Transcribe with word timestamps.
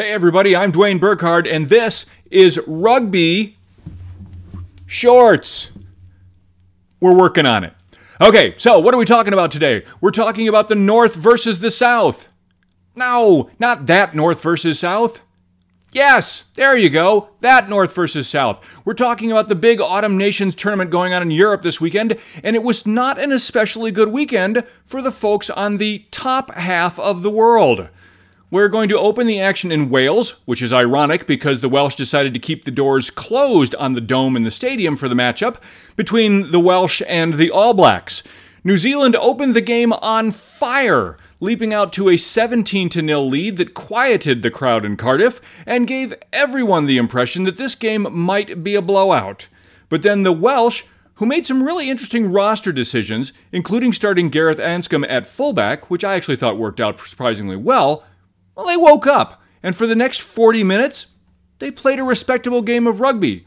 Hey, 0.00 0.12
everybody, 0.12 0.56
I'm 0.56 0.72
Dwayne 0.72 0.98
Burkhardt, 0.98 1.46
and 1.46 1.68
this 1.68 2.06
is 2.30 2.58
Rugby 2.66 3.58
Shorts. 4.86 5.72
We're 7.00 7.14
working 7.14 7.44
on 7.44 7.64
it. 7.64 7.74
Okay, 8.18 8.54
so 8.56 8.78
what 8.78 8.94
are 8.94 8.96
we 8.96 9.04
talking 9.04 9.34
about 9.34 9.50
today? 9.50 9.84
We're 10.00 10.10
talking 10.10 10.48
about 10.48 10.68
the 10.68 10.74
North 10.74 11.16
versus 11.16 11.58
the 11.58 11.70
South. 11.70 12.28
No, 12.96 13.50
not 13.58 13.84
that 13.88 14.14
North 14.14 14.42
versus 14.42 14.78
South. 14.78 15.20
Yes, 15.92 16.46
there 16.54 16.78
you 16.78 16.88
go. 16.88 17.28
That 17.40 17.68
North 17.68 17.94
versus 17.94 18.26
South. 18.26 18.64
We're 18.86 18.94
talking 18.94 19.30
about 19.30 19.48
the 19.48 19.54
big 19.54 19.82
Autumn 19.82 20.16
Nations 20.16 20.54
tournament 20.54 20.90
going 20.90 21.12
on 21.12 21.20
in 21.20 21.30
Europe 21.30 21.60
this 21.60 21.78
weekend, 21.78 22.16
and 22.42 22.56
it 22.56 22.62
was 22.62 22.86
not 22.86 23.18
an 23.18 23.32
especially 23.32 23.90
good 23.90 24.08
weekend 24.08 24.64
for 24.86 25.02
the 25.02 25.10
folks 25.10 25.50
on 25.50 25.76
the 25.76 26.06
top 26.10 26.54
half 26.54 26.98
of 26.98 27.20
the 27.20 27.30
world. 27.30 27.86
We're 28.52 28.66
going 28.66 28.88
to 28.88 28.98
open 28.98 29.28
the 29.28 29.40
action 29.40 29.70
in 29.70 29.90
Wales, 29.90 30.34
which 30.44 30.60
is 30.60 30.72
ironic 30.72 31.24
because 31.28 31.60
the 31.60 31.68
Welsh 31.68 31.94
decided 31.94 32.34
to 32.34 32.40
keep 32.40 32.64
the 32.64 32.72
doors 32.72 33.08
closed 33.08 33.76
on 33.76 33.94
the 33.94 34.00
dome 34.00 34.34
in 34.34 34.42
the 34.42 34.50
stadium 34.50 34.96
for 34.96 35.08
the 35.08 35.14
matchup 35.14 35.58
between 35.94 36.50
the 36.50 36.58
Welsh 36.58 37.00
and 37.06 37.34
the 37.34 37.48
All 37.52 37.74
Blacks. 37.74 38.24
New 38.64 38.76
Zealand 38.76 39.14
opened 39.14 39.54
the 39.54 39.60
game 39.60 39.92
on 39.92 40.32
fire, 40.32 41.16
leaping 41.38 41.72
out 41.72 41.92
to 41.92 42.08
a 42.08 42.16
17 42.16 42.90
0 42.90 43.22
lead 43.22 43.56
that 43.56 43.74
quieted 43.74 44.42
the 44.42 44.50
crowd 44.50 44.84
in 44.84 44.96
Cardiff 44.96 45.40
and 45.64 45.86
gave 45.86 46.12
everyone 46.32 46.86
the 46.86 46.98
impression 46.98 47.44
that 47.44 47.56
this 47.56 47.76
game 47.76 48.08
might 48.10 48.64
be 48.64 48.74
a 48.74 48.82
blowout. 48.82 49.46
But 49.88 50.02
then 50.02 50.24
the 50.24 50.32
Welsh 50.32 50.82
who 51.14 51.26
made 51.26 51.44
some 51.44 51.62
really 51.62 51.90
interesting 51.90 52.32
roster 52.32 52.72
decisions, 52.72 53.34
including 53.52 53.92
starting 53.92 54.30
Gareth 54.30 54.58
Anscombe 54.58 55.06
at 55.06 55.26
fullback, 55.26 55.90
which 55.90 56.02
I 56.02 56.14
actually 56.14 56.38
thought 56.38 56.56
worked 56.56 56.80
out 56.80 56.98
surprisingly 56.98 57.56
well, 57.56 58.04
well, 58.60 58.68
they 58.68 58.76
woke 58.76 59.06
up, 59.06 59.40
and 59.62 59.74
for 59.74 59.86
the 59.86 59.94
next 59.94 60.20
40 60.20 60.64
minutes, 60.64 61.06
they 61.60 61.70
played 61.70 61.98
a 61.98 62.04
respectable 62.04 62.60
game 62.60 62.86
of 62.86 63.00
rugby. 63.00 63.46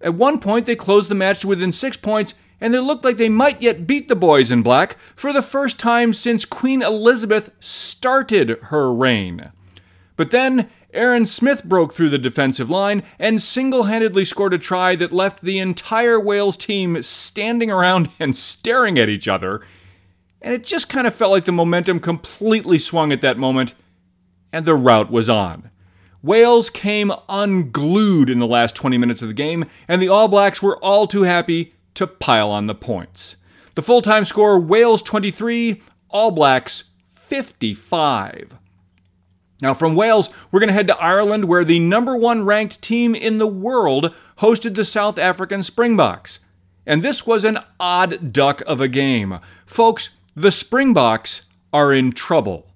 At 0.00 0.14
one 0.14 0.40
point, 0.40 0.66
they 0.66 0.74
closed 0.74 1.08
the 1.08 1.14
match 1.14 1.40
to 1.40 1.46
within 1.46 1.70
six 1.70 1.96
points, 1.96 2.34
and 2.60 2.74
they 2.74 2.80
looked 2.80 3.04
like 3.04 3.18
they 3.18 3.28
might 3.28 3.62
yet 3.62 3.86
beat 3.86 4.08
the 4.08 4.16
boys 4.16 4.50
in 4.50 4.62
black 4.62 4.96
for 5.14 5.32
the 5.32 5.42
first 5.42 5.78
time 5.78 6.12
since 6.12 6.44
Queen 6.44 6.82
Elizabeth 6.82 7.50
started 7.60 8.58
her 8.62 8.92
reign. 8.92 9.52
But 10.16 10.32
then, 10.32 10.68
Aaron 10.92 11.24
Smith 11.24 11.62
broke 11.62 11.94
through 11.94 12.10
the 12.10 12.18
defensive 12.18 12.68
line 12.68 13.04
and 13.20 13.40
single 13.40 13.84
handedly 13.84 14.24
scored 14.24 14.54
a 14.54 14.58
try 14.58 14.96
that 14.96 15.12
left 15.12 15.42
the 15.42 15.60
entire 15.60 16.18
Wales 16.18 16.56
team 16.56 17.00
standing 17.02 17.70
around 17.70 18.10
and 18.18 18.36
staring 18.36 18.98
at 18.98 19.08
each 19.08 19.28
other. 19.28 19.60
And 20.42 20.52
it 20.52 20.64
just 20.64 20.88
kind 20.88 21.06
of 21.06 21.14
felt 21.14 21.30
like 21.30 21.44
the 21.44 21.52
momentum 21.52 22.00
completely 22.00 22.80
swung 22.80 23.12
at 23.12 23.20
that 23.20 23.38
moment 23.38 23.74
and 24.52 24.64
the 24.64 24.74
rout 24.74 25.10
was 25.10 25.28
on. 25.28 25.70
Wales 26.22 26.68
came 26.68 27.12
unglued 27.28 28.28
in 28.28 28.38
the 28.38 28.46
last 28.46 28.74
20 28.74 28.98
minutes 28.98 29.22
of 29.22 29.28
the 29.28 29.34
game, 29.34 29.64
and 29.86 30.02
the 30.02 30.08
All 30.08 30.28
Blacks 30.28 30.60
were 30.60 30.82
all 30.82 31.06
too 31.06 31.22
happy 31.22 31.74
to 31.94 32.06
pile 32.06 32.50
on 32.50 32.66
the 32.66 32.74
points. 32.74 33.36
The 33.74 33.82
full 33.82 34.02
time 34.02 34.24
score 34.24 34.58
Wales 34.58 35.02
23, 35.02 35.80
All 36.10 36.30
Blacks 36.32 36.84
55. 37.06 38.56
Now, 39.60 39.74
from 39.74 39.96
Wales, 39.96 40.30
we're 40.50 40.60
going 40.60 40.68
to 40.68 40.74
head 40.74 40.86
to 40.88 40.96
Ireland, 40.96 41.44
where 41.44 41.64
the 41.64 41.80
number 41.80 42.16
one 42.16 42.44
ranked 42.44 42.80
team 42.80 43.14
in 43.14 43.38
the 43.38 43.46
world 43.46 44.14
hosted 44.38 44.74
the 44.74 44.84
South 44.84 45.18
African 45.18 45.62
Springboks. 45.62 46.40
And 46.86 47.02
this 47.02 47.26
was 47.26 47.44
an 47.44 47.58
odd 47.78 48.32
duck 48.32 48.62
of 48.66 48.80
a 48.80 48.88
game. 48.88 49.40
Folks, 49.66 50.10
the 50.34 50.52
Springboks 50.52 51.42
are 51.72 51.92
in 51.92 52.12
trouble 52.12 52.67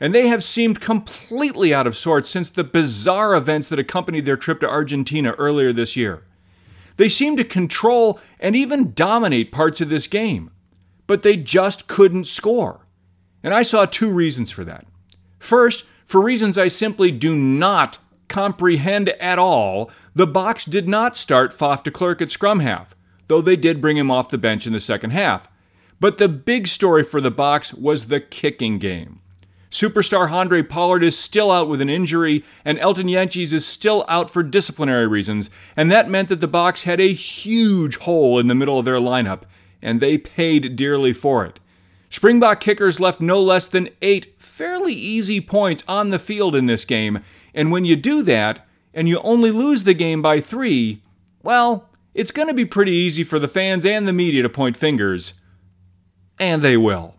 and 0.00 0.14
they 0.14 0.28
have 0.28 0.42
seemed 0.42 0.80
completely 0.80 1.74
out 1.74 1.86
of 1.86 1.96
sorts 1.96 2.30
since 2.30 2.48
the 2.48 2.64
bizarre 2.64 3.34
events 3.34 3.68
that 3.68 3.78
accompanied 3.78 4.24
their 4.24 4.36
trip 4.36 4.58
to 4.60 4.68
Argentina 4.68 5.32
earlier 5.32 5.72
this 5.72 5.94
year. 5.94 6.24
They 6.96 7.08
seem 7.08 7.36
to 7.36 7.44
control 7.44 8.18
and 8.40 8.56
even 8.56 8.92
dominate 8.94 9.52
parts 9.52 9.80
of 9.80 9.90
this 9.90 10.06
game, 10.06 10.50
but 11.06 11.22
they 11.22 11.36
just 11.36 11.86
couldn't 11.86 12.24
score. 12.24 12.86
And 13.42 13.54
I 13.54 13.62
saw 13.62 13.84
two 13.84 14.10
reasons 14.10 14.50
for 14.50 14.64
that. 14.64 14.86
First, 15.38 15.84
for 16.04 16.20
reasons 16.20 16.58
I 16.58 16.68
simply 16.68 17.10
do 17.10 17.34
not 17.34 17.98
comprehend 18.28 19.10
at 19.10 19.38
all, 19.38 19.90
the 20.14 20.26
Boks 20.26 20.68
did 20.68 20.88
not 20.88 21.16
start 21.16 21.52
Faf 21.52 21.82
de 21.82 21.90
Klerk 21.90 22.22
at 22.22 22.30
scrum 22.30 22.60
half, 22.60 22.94
though 23.28 23.40
they 23.40 23.56
did 23.56 23.80
bring 23.80 23.96
him 23.96 24.10
off 24.10 24.28
the 24.28 24.38
bench 24.38 24.66
in 24.66 24.72
the 24.72 24.80
second 24.80 25.10
half. 25.10 25.48
But 26.00 26.18
the 26.18 26.28
big 26.28 26.66
story 26.66 27.02
for 27.02 27.20
the 27.20 27.32
Boks 27.32 27.74
was 27.74 28.06
the 28.06 28.20
kicking 28.20 28.78
game. 28.78 29.20
Superstar 29.70 30.30
Andre 30.30 30.62
Pollard 30.62 31.04
is 31.04 31.16
still 31.16 31.52
out 31.52 31.68
with 31.68 31.80
an 31.80 31.88
injury, 31.88 32.44
and 32.64 32.78
Elton 32.78 33.06
Jantjies 33.06 33.52
is 33.52 33.64
still 33.64 34.04
out 34.08 34.28
for 34.28 34.42
disciplinary 34.42 35.06
reasons, 35.06 35.48
and 35.76 35.90
that 35.90 36.10
meant 36.10 36.28
that 36.28 36.40
the 36.40 36.48
Boks 36.48 36.82
had 36.82 37.00
a 37.00 37.12
huge 37.12 37.96
hole 37.98 38.38
in 38.38 38.48
the 38.48 38.54
middle 38.54 38.78
of 38.78 38.84
their 38.84 38.98
lineup, 38.98 39.42
and 39.80 40.00
they 40.00 40.18
paid 40.18 40.74
dearly 40.74 41.12
for 41.12 41.44
it. 41.44 41.60
Springbok 42.08 42.58
kickers 42.58 42.98
left 42.98 43.20
no 43.20 43.40
less 43.40 43.68
than 43.68 43.88
eight 44.02 44.34
fairly 44.38 44.92
easy 44.92 45.40
points 45.40 45.84
on 45.86 46.10
the 46.10 46.18
field 46.18 46.56
in 46.56 46.66
this 46.66 46.84
game, 46.84 47.20
and 47.54 47.70
when 47.70 47.84
you 47.84 47.94
do 47.94 48.22
that, 48.24 48.66
and 48.92 49.08
you 49.08 49.20
only 49.20 49.52
lose 49.52 49.84
the 49.84 49.94
game 49.94 50.20
by 50.20 50.40
three, 50.40 51.00
well, 51.44 51.88
it's 52.12 52.32
going 52.32 52.48
to 52.48 52.54
be 52.54 52.64
pretty 52.64 52.90
easy 52.90 53.22
for 53.22 53.38
the 53.38 53.46
fans 53.46 53.86
and 53.86 54.08
the 54.08 54.12
media 54.12 54.42
to 54.42 54.48
point 54.48 54.76
fingers. 54.76 55.34
And 56.40 56.60
they 56.60 56.76
will. 56.76 57.14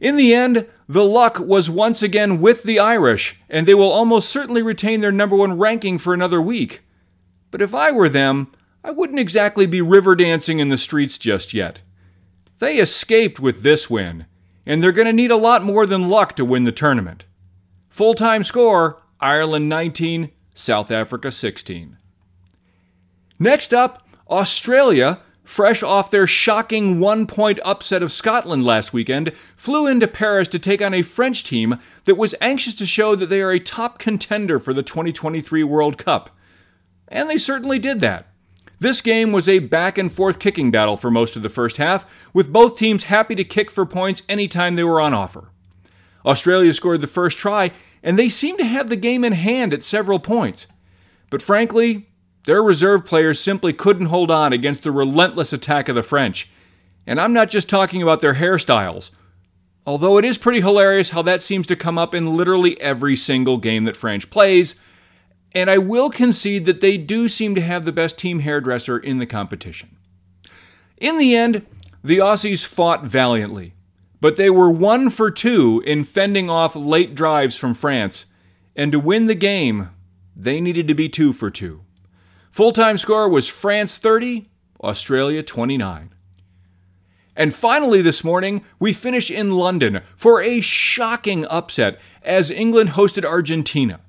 In 0.00 0.16
the 0.16 0.34
end, 0.34 0.66
the 0.88 1.04
luck 1.04 1.38
was 1.38 1.68
once 1.68 2.02
again 2.02 2.40
with 2.40 2.62
the 2.62 2.78
Irish, 2.78 3.40
and 3.48 3.66
they 3.66 3.74
will 3.74 3.90
almost 3.90 4.28
certainly 4.28 4.62
retain 4.62 5.00
their 5.00 5.12
number 5.12 5.34
one 5.34 5.58
ranking 5.58 5.98
for 5.98 6.14
another 6.14 6.40
week. 6.40 6.82
But 7.50 7.62
if 7.62 7.74
I 7.74 7.90
were 7.90 8.08
them, 8.08 8.52
I 8.84 8.92
wouldn't 8.92 9.18
exactly 9.18 9.66
be 9.66 9.80
river 9.80 10.14
dancing 10.14 10.60
in 10.60 10.68
the 10.68 10.76
streets 10.76 11.18
just 11.18 11.52
yet. 11.52 11.82
They 12.58 12.78
escaped 12.78 13.40
with 13.40 13.62
this 13.62 13.90
win, 13.90 14.26
and 14.64 14.82
they're 14.82 14.92
going 14.92 15.06
to 15.06 15.12
need 15.12 15.32
a 15.32 15.36
lot 15.36 15.64
more 15.64 15.86
than 15.86 16.08
luck 16.08 16.36
to 16.36 16.44
win 16.44 16.64
the 16.64 16.72
tournament. 16.72 17.24
Full 17.88 18.14
time 18.14 18.44
score 18.44 19.02
Ireland 19.20 19.68
19, 19.68 20.30
South 20.54 20.90
Africa 20.90 21.32
16. 21.32 21.98
Next 23.38 23.74
up, 23.74 24.06
Australia 24.30 25.20
fresh 25.46 25.82
off 25.82 26.10
their 26.10 26.26
shocking 26.26 26.98
one 26.98 27.26
point 27.26 27.60
upset 27.64 28.02
of 28.02 28.10
Scotland 28.10 28.64
last 28.64 28.92
weekend, 28.92 29.32
flew 29.54 29.86
into 29.86 30.08
Paris 30.08 30.48
to 30.48 30.58
take 30.58 30.82
on 30.82 30.92
a 30.92 31.02
French 31.02 31.44
team 31.44 31.78
that 32.04 32.16
was 32.16 32.34
anxious 32.40 32.74
to 32.74 32.84
show 32.84 33.14
that 33.14 33.26
they 33.26 33.40
are 33.40 33.52
a 33.52 33.60
top 33.60 33.98
contender 33.98 34.58
for 34.58 34.74
the 34.74 34.82
2023 34.82 35.62
World 35.62 35.98
Cup. 35.98 36.30
And 37.08 37.30
they 37.30 37.38
certainly 37.38 37.78
did 37.78 38.00
that. 38.00 38.26
This 38.80 39.00
game 39.00 39.32
was 39.32 39.48
a 39.48 39.60
back 39.60 39.96
and 39.96 40.12
forth 40.12 40.38
kicking 40.38 40.70
battle 40.70 40.96
for 40.96 41.10
most 41.10 41.36
of 41.36 41.42
the 41.42 41.48
first 41.48 41.76
half, 41.78 42.04
with 42.34 42.52
both 42.52 42.76
teams 42.76 43.04
happy 43.04 43.34
to 43.36 43.44
kick 43.44 43.70
for 43.70 43.86
points 43.86 44.22
anytime 44.28 44.74
they 44.74 44.84
were 44.84 45.00
on 45.00 45.14
offer. 45.14 45.50
Australia 46.26 46.74
scored 46.74 47.00
the 47.00 47.06
first 47.06 47.38
try, 47.38 47.70
and 48.02 48.18
they 48.18 48.28
seemed 48.28 48.58
to 48.58 48.64
have 48.64 48.88
the 48.88 48.96
game 48.96 49.24
in 49.24 49.32
hand 49.32 49.72
at 49.72 49.84
several 49.84 50.18
points. 50.18 50.66
But 51.30 51.40
frankly, 51.40 52.08
their 52.46 52.62
reserve 52.62 53.04
players 53.04 53.38
simply 53.38 53.72
couldn't 53.72 54.06
hold 54.06 54.30
on 54.30 54.52
against 54.52 54.84
the 54.84 54.92
relentless 54.92 55.52
attack 55.52 55.88
of 55.88 55.96
the 55.96 56.02
French. 56.02 56.48
And 57.06 57.20
I'm 57.20 57.32
not 57.32 57.50
just 57.50 57.68
talking 57.68 58.02
about 58.02 58.20
their 58.20 58.34
hairstyles. 58.34 59.10
Although 59.84 60.16
it 60.18 60.24
is 60.24 60.38
pretty 60.38 60.60
hilarious 60.60 61.10
how 61.10 61.22
that 61.22 61.42
seems 61.42 61.66
to 61.66 61.76
come 61.76 61.98
up 61.98 62.14
in 62.14 62.36
literally 62.36 62.80
every 62.80 63.16
single 63.16 63.58
game 63.58 63.84
that 63.84 63.96
French 63.96 64.30
plays. 64.30 64.76
And 65.52 65.68
I 65.68 65.78
will 65.78 66.08
concede 66.08 66.66
that 66.66 66.80
they 66.80 66.96
do 66.96 67.28
seem 67.28 67.54
to 67.56 67.60
have 67.60 67.84
the 67.84 67.92
best 67.92 68.16
team 68.16 68.40
hairdresser 68.40 68.98
in 68.98 69.18
the 69.18 69.26
competition. 69.26 69.96
In 70.98 71.18
the 71.18 71.36
end, 71.36 71.66
the 72.02 72.18
Aussies 72.18 72.64
fought 72.64 73.04
valiantly, 73.04 73.74
but 74.20 74.36
they 74.36 74.50
were 74.50 74.70
one 74.70 75.10
for 75.10 75.30
two 75.32 75.82
in 75.84 76.04
fending 76.04 76.48
off 76.48 76.76
late 76.76 77.14
drives 77.16 77.56
from 77.56 77.74
France. 77.74 78.26
And 78.76 78.92
to 78.92 79.00
win 79.00 79.26
the 79.26 79.34
game, 79.34 79.90
they 80.36 80.60
needed 80.60 80.86
to 80.88 80.94
be 80.94 81.08
two 81.08 81.32
for 81.32 81.50
two. 81.50 81.80
Full 82.56 82.72
time 82.72 82.96
score 82.96 83.28
was 83.28 83.50
France 83.50 83.98
30, 83.98 84.48
Australia 84.82 85.42
29. 85.42 86.14
And 87.36 87.54
finally, 87.54 88.00
this 88.00 88.24
morning, 88.24 88.64
we 88.78 88.94
finish 88.94 89.30
in 89.30 89.50
London 89.50 90.00
for 90.16 90.40
a 90.40 90.62
shocking 90.62 91.44
upset 91.50 92.00
as 92.22 92.50
England 92.50 92.92
hosted 92.92 93.26
Argentina. 93.26 94.00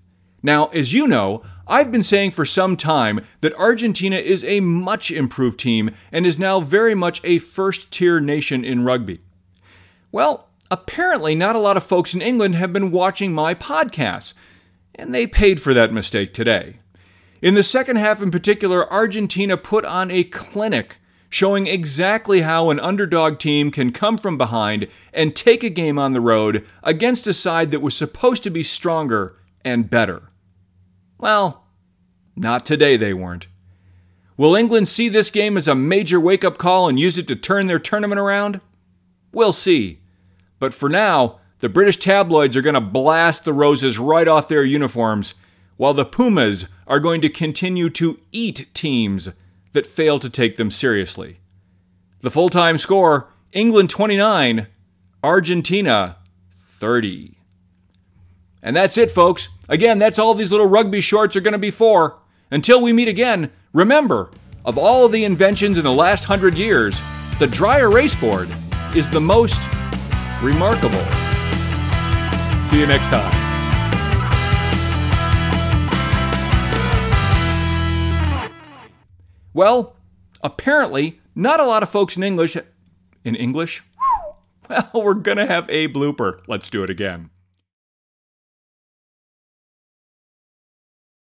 Now, 0.41 0.67
as 0.67 0.93
you 0.93 1.09
know, 1.09 1.43
I've 1.67 1.91
been 1.91 2.03
saying 2.03 2.31
for 2.31 2.45
some 2.45 2.77
time 2.77 3.19
that 3.41 3.53
Argentina 3.55 4.15
is 4.15 4.45
a 4.45 4.61
much 4.61 5.11
improved 5.11 5.59
team 5.59 5.93
and 6.13 6.25
is 6.25 6.39
now 6.39 6.61
very 6.61 6.95
much 6.95 7.19
a 7.25 7.39
first 7.39 7.91
tier 7.91 8.21
nation 8.21 8.63
in 8.63 8.85
rugby. 8.85 9.19
Well, 10.13 10.47
apparently, 10.71 11.35
not 11.35 11.57
a 11.57 11.59
lot 11.59 11.75
of 11.75 11.83
folks 11.83 12.13
in 12.13 12.21
England 12.21 12.55
have 12.55 12.71
been 12.71 12.91
watching 12.91 13.33
my 13.33 13.53
podcasts, 13.55 14.35
and 14.95 15.13
they 15.13 15.27
paid 15.27 15.61
for 15.61 15.73
that 15.73 15.91
mistake 15.91 16.33
today. 16.33 16.79
In 17.47 17.53
the 17.53 17.63
second 17.63 17.95
half, 17.95 18.21
in 18.21 18.29
particular, 18.29 18.91
Argentina 18.91 19.55
put 19.55 19.85
on 19.85 20.11
a 20.11 20.25
clinic 20.25 20.97
showing 21.29 21.65
exactly 21.65 22.41
how 22.41 22.69
an 22.69 22.79
underdog 22.81 23.39
team 23.39 23.71
can 23.71 23.93
come 23.93 24.17
from 24.17 24.37
behind 24.37 24.89
and 25.13 25.33
take 25.33 25.63
a 25.63 25.69
game 25.69 25.97
on 25.97 26.11
the 26.11 26.19
road 26.19 26.67
against 26.83 27.25
a 27.25 27.33
side 27.33 27.71
that 27.71 27.81
was 27.81 27.95
supposed 27.95 28.43
to 28.43 28.49
be 28.49 28.63
stronger 28.63 29.37
and 29.63 29.89
better. 29.89 30.23
Well, 31.19 31.63
not 32.35 32.65
today, 32.65 32.97
they 32.97 33.13
weren't. 33.13 33.47
Will 34.35 34.57
England 34.57 34.89
see 34.89 35.07
this 35.07 35.31
game 35.31 35.55
as 35.55 35.69
a 35.69 35.73
major 35.73 36.19
wake 36.19 36.43
up 36.43 36.57
call 36.57 36.89
and 36.89 36.99
use 36.99 37.17
it 37.17 37.27
to 37.27 37.35
turn 37.37 37.67
their 37.67 37.79
tournament 37.79 38.19
around? 38.19 38.59
We'll 39.31 39.53
see. 39.53 40.01
But 40.59 40.73
for 40.73 40.89
now, 40.89 41.39
the 41.59 41.69
British 41.69 41.95
tabloids 41.95 42.57
are 42.57 42.61
going 42.61 42.73
to 42.73 42.81
blast 42.81 43.45
the 43.45 43.53
roses 43.53 43.97
right 43.97 44.27
off 44.27 44.49
their 44.49 44.65
uniforms, 44.65 45.33
while 45.77 45.93
the 45.93 46.05
Pumas 46.05 46.65
are 46.87 46.99
going 46.99 47.21
to 47.21 47.29
continue 47.29 47.89
to 47.91 48.19
eat 48.31 48.67
teams 48.73 49.29
that 49.73 49.85
fail 49.85 50.19
to 50.19 50.29
take 50.29 50.57
them 50.57 50.71
seriously. 50.71 51.39
The 52.21 52.31
full 52.31 52.49
time 52.49 52.77
score 52.77 53.29
England 53.53 53.89
29, 53.89 54.67
Argentina 55.23 56.17
30. 56.79 57.37
And 58.61 58.75
that's 58.75 58.97
it, 58.97 59.11
folks. 59.11 59.49
Again, 59.69 59.99
that's 59.99 60.19
all 60.19 60.33
these 60.33 60.51
little 60.51 60.65
rugby 60.65 60.99
shorts 60.99 61.35
are 61.35 61.41
going 61.41 61.53
to 61.53 61.57
be 61.57 61.71
for. 61.71 62.19
Until 62.51 62.81
we 62.81 62.93
meet 62.93 63.07
again, 63.07 63.51
remember, 63.73 64.31
of 64.65 64.77
all 64.77 65.05
of 65.05 65.11
the 65.11 65.23
inventions 65.23 65.77
in 65.77 65.83
the 65.83 65.93
last 65.93 66.25
hundred 66.25 66.57
years, 66.57 66.99
the 67.39 67.47
dry 67.47 67.79
erase 67.79 68.15
board 68.15 68.49
is 68.95 69.09
the 69.09 69.21
most 69.21 69.61
remarkable. 70.41 71.03
See 72.63 72.79
you 72.79 72.87
next 72.87 73.07
time. 73.07 73.46
Well, 79.57 79.95
apparently, 80.43 81.19
not 81.33 81.59
a 81.59 81.65
lot 81.65 81.81
of 81.81 81.89
folks 81.89 82.15
in 82.15 82.21
English. 82.21 82.55
In 83.23 83.35
English? 83.35 83.83
Well, 84.69 84.89
we're 84.93 85.13
going 85.13 85.37
to 85.37 85.45
have 85.45 85.69
a 85.69 85.87
blooper. 85.87 86.41
Let's 86.45 86.69
do 86.69 86.83
it 86.83 86.89
again. 86.89 87.29